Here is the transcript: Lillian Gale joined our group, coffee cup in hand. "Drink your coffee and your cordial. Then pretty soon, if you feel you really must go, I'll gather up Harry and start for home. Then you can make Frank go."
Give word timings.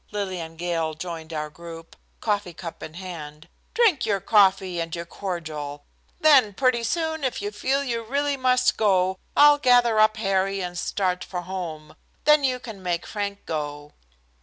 Lillian 0.09 0.55
Gale 0.55 0.95
joined 0.95 1.31
our 1.31 1.51
group, 1.51 1.95
coffee 2.21 2.55
cup 2.55 2.81
in 2.81 2.95
hand. 2.95 3.47
"Drink 3.75 4.03
your 4.03 4.19
coffee 4.19 4.79
and 4.79 4.95
your 4.95 5.05
cordial. 5.05 5.85
Then 6.19 6.53
pretty 6.55 6.83
soon, 6.83 7.23
if 7.23 7.39
you 7.39 7.51
feel 7.51 7.83
you 7.83 8.01
really 8.01 8.35
must 8.35 8.77
go, 8.77 9.19
I'll 9.37 9.59
gather 9.59 9.99
up 9.99 10.17
Harry 10.17 10.59
and 10.59 10.75
start 10.75 11.23
for 11.23 11.41
home. 11.41 11.95
Then 12.25 12.43
you 12.43 12.57
can 12.57 12.81
make 12.81 13.05
Frank 13.05 13.45
go." 13.45 13.93